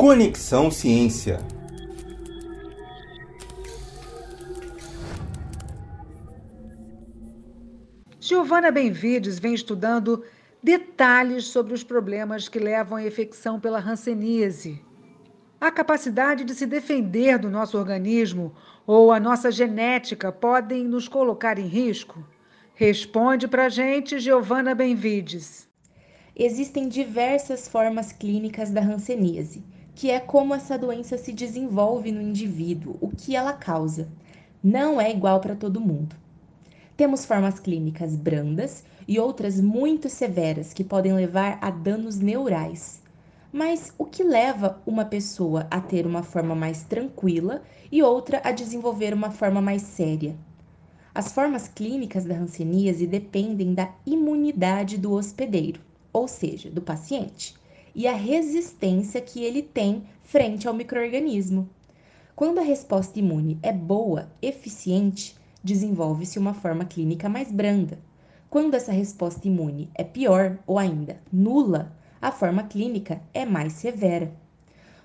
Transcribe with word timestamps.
Conexão 0.00 0.70
Ciência. 0.70 1.40
Giovana 8.18 8.70
Benvides 8.70 9.38
vem 9.38 9.52
estudando 9.52 10.24
detalhes 10.62 11.44
sobre 11.48 11.74
os 11.74 11.84
problemas 11.84 12.48
que 12.48 12.58
levam 12.58 12.96
à 12.96 13.06
infecção 13.06 13.60
pela 13.60 13.78
hanseníase. 13.78 14.82
A 15.60 15.70
capacidade 15.70 16.44
de 16.44 16.54
se 16.54 16.64
defender 16.64 17.38
do 17.38 17.50
nosso 17.50 17.76
organismo 17.76 18.54
ou 18.86 19.12
a 19.12 19.20
nossa 19.20 19.52
genética 19.52 20.32
podem 20.32 20.82
nos 20.82 21.08
colocar 21.08 21.58
em 21.58 21.66
risco? 21.66 22.26
Responde 22.74 23.46
pra 23.46 23.68
gente, 23.68 24.18
Giovana 24.18 24.74
Benvides. 24.74 25.68
Existem 26.34 26.88
diversas 26.88 27.68
formas 27.68 28.12
clínicas 28.12 28.70
da 28.70 28.80
hanseníase, 28.80 29.62
que 30.00 30.10
é 30.10 30.18
como 30.18 30.54
essa 30.54 30.78
doença 30.78 31.18
se 31.18 31.30
desenvolve 31.30 32.10
no 32.10 32.22
indivíduo, 32.22 32.96
o 33.02 33.10
que 33.10 33.36
ela 33.36 33.52
causa. 33.52 34.08
Não 34.64 34.98
é 34.98 35.10
igual 35.10 35.40
para 35.40 35.54
todo 35.54 35.78
mundo. 35.78 36.16
Temos 36.96 37.26
formas 37.26 37.60
clínicas 37.60 38.16
brandas 38.16 38.82
e 39.06 39.20
outras 39.20 39.60
muito 39.60 40.08
severas 40.08 40.72
que 40.72 40.82
podem 40.82 41.12
levar 41.12 41.58
a 41.60 41.70
danos 41.70 42.18
neurais. 42.18 43.02
Mas 43.52 43.92
o 43.98 44.06
que 44.06 44.24
leva 44.24 44.80
uma 44.86 45.04
pessoa 45.04 45.66
a 45.70 45.82
ter 45.82 46.06
uma 46.06 46.22
forma 46.22 46.54
mais 46.54 46.82
tranquila 46.82 47.62
e 47.92 48.02
outra 48.02 48.40
a 48.42 48.52
desenvolver 48.52 49.12
uma 49.12 49.30
forma 49.30 49.60
mais 49.60 49.82
séria? 49.82 50.34
As 51.14 51.30
formas 51.30 51.68
clínicas 51.68 52.24
da 52.24 52.36
hanseníase 52.36 53.06
dependem 53.06 53.74
da 53.74 53.92
imunidade 54.06 54.96
do 54.96 55.12
hospedeiro, 55.12 55.82
ou 56.10 56.26
seja, 56.26 56.70
do 56.70 56.80
paciente, 56.80 57.59
e 57.94 58.06
a 58.06 58.14
resistência 58.14 59.20
que 59.20 59.42
ele 59.42 59.62
tem 59.62 60.04
frente 60.22 60.68
ao 60.68 60.74
microorganismo. 60.74 61.68
Quando 62.34 62.58
a 62.58 62.62
resposta 62.62 63.18
imune 63.18 63.58
é 63.62 63.72
boa, 63.72 64.30
eficiente, 64.40 65.36
desenvolve-se 65.62 66.38
uma 66.38 66.54
forma 66.54 66.84
clínica 66.84 67.28
mais 67.28 67.52
branda. 67.52 67.98
Quando 68.48 68.74
essa 68.74 68.92
resposta 68.92 69.46
imune 69.46 69.90
é 69.94 70.02
pior 70.02 70.58
ou 70.66 70.78
ainda 70.78 71.20
nula, 71.32 71.92
a 72.20 72.32
forma 72.32 72.62
clínica 72.62 73.20
é 73.32 73.44
mais 73.44 73.74
severa. 73.74 74.32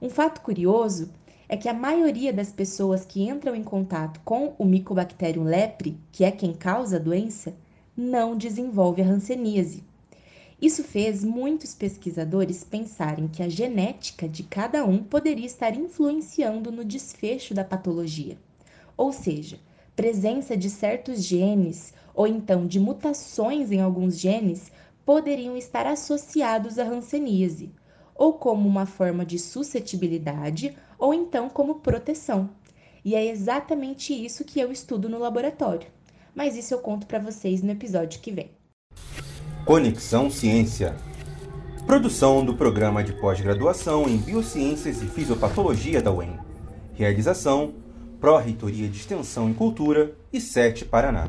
Um 0.00 0.10
fato 0.10 0.40
curioso 0.40 1.10
é 1.48 1.56
que 1.56 1.68
a 1.68 1.74
maioria 1.74 2.32
das 2.32 2.52
pessoas 2.52 3.04
que 3.04 3.22
entram 3.22 3.54
em 3.54 3.62
contato 3.62 4.20
com 4.24 4.54
o 4.58 4.64
Mycobacterium 4.64 5.44
lepre, 5.44 5.98
que 6.12 6.24
é 6.24 6.30
quem 6.30 6.52
causa 6.52 6.96
a 6.96 7.00
doença, 7.00 7.54
não 7.96 8.36
desenvolve 8.36 9.02
a 9.02 9.06
hanseníase. 9.06 9.82
Isso 10.60 10.82
fez 10.82 11.22
muitos 11.22 11.72
pesquisadores 11.72 12.64
pensarem 12.64 13.28
que 13.28 13.44
a 13.44 13.48
genética 13.48 14.28
de 14.28 14.42
cada 14.42 14.84
um 14.84 15.04
poderia 15.04 15.46
estar 15.46 15.76
influenciando 15.76 16.72
no 16.72 16.84
desfecho 16.84 17.54
da 17.54 17.62
patologia. 17.62 18.36
Ou 18.96 19.12
seja, 19.12 19.60
presença 19.94 20.56
de 20.56 20.68
certos 20.68 21.24
genes 21.24 21.94
ou 22.12 22.26
então 22.26 22.66
de 22.66 22.80
mutações 22.80 23.70
em 23.70 23.80
alguns 23.80 24.18
genes 24.18 24.72
poderiam 25.06 25.56
estar 25.56 25.86
associados 25.86 26.76
à 26.76 26.82
hanseníase, 26.82 27.70
ou 28.12 28.32
como 28.32 28.68
uma 28.68 28.84
forma 28.84 29.24
de 29.24 29.38
suscetibilidade, 29.38 30.76
ou 30.98 31.14
então 31.14 31.48
como 31.48 31.76
proteção. 31.76 32.50
E 33.04 33.14
é 33.14 33.24
exatamente 33.24 34.12
isso 34.12 34.44
que 34.44 34.58
eu 34.58 34.72
estudo 34.72 35.08
no 35.08 35.20
laboratório. 35.20 35.88
Mas 36.34 36.56
isso 36.56 36.74
eu 36.74 36.80
conto 36.80 37.06
para 37.06 37.20
vocês 37.20 37.62
no 37.62 37.70
episódio 37.70 38.20
que 38.20 38.32
vem. 38.32 38.57
Conexão 39.68 40.30
Ciência. 40.30 40.96
Produção 41.86 42.42
do 42.42 42.54
programa 42.54 43.04
de 43.04 43.12
pós-graduação 43.12 44.08
em 44.08 44.16
Biociências 44.16 45.02
e 45.02 45.06
Fisiopatologia 45.06 46.00
da 46.00 46.10
UEM. 46.10 46.38
Realização 46.94 47.74
Pró-Reitoria 48.18 48.88
de 48.88 48.96
Extensão 48.96 49.50
e 49.50 49.52
Cultura 49.52 50.16
e 50.32 50.40
SETE 50.40 50.86
Paraná. 50.86 51.28